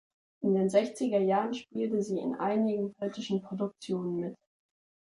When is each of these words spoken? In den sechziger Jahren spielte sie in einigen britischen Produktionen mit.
In 0.41 0.55
den 0.55 0.67
sechziger 0.71 1.19
Jahren 1.19 1.53
spielte 1.53 2.01
sie 2.01 2.17
in 2.17 2.33
einigen 2.33 2.91
britischen 2.93 3.43
Produktionen 3.43 4.15
mit. 4.19 4.35